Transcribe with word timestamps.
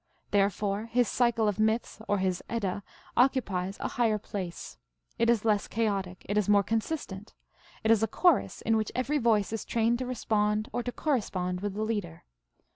Therefore 0.31 0.85
his 0.87 1.07
cycle 1.07 1.47
of 1.47 1.59
myths, 1.59 2.01
or 2.07 2.17
his 2.17 2.41
Edda, 2.49 2.81
occupies 3.15 3.77
a 3.79 3.87
higher 3.87 4.17
place. 4.17 4.79
It 5.19 5.29
is 5.29 5.45
less 5.45 5.67
chaotic; 5.67 6.25
it 6.27 6.39
is 6.39 6.49
more 6.49 6.63
con 6.63 6.79
sistent; 6.79 7.33
it 7.83 7.91
is 7.91 8.01
a 8.01 8.07
chorus 8.07 8.63
in 8.63 8.77
which 8.77 8.91
every 8.95 9.19
voice 9.19 9.53
is 9.53 9.63
trained 9.63 9.99
to 9.99 10.07
respond 10.07 10.65
to 10.65 10.69
or 10.73 10.81
correspond 10.81 11.61
with 11.61 11.75
the 11.75 11.83
leader. 11.83 12.23